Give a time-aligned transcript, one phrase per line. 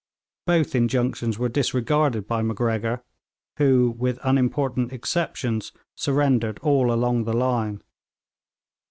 [0.47, 3.03] Both injunctions were disregarded by Macgregor,
[3.57, 7.83] who, with unimportant exceptions, surrendered all along the line.